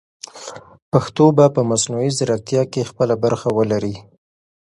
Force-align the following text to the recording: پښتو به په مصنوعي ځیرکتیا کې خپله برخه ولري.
پښتو 0.91 1.25
به 1.37 1.45
په 1.55 1.61
مصنوعي 1.69 2.11
ځیرکتیا 2.17 2.63
کې 2.71 2.87
خپله 2.89 3.15
برخه 3.23 3.49
ولري. 3.57 3.95